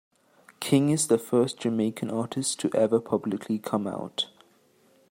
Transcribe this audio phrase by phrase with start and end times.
[0.59, 4.31] King is the first Jamaican artist to ever publicly come out.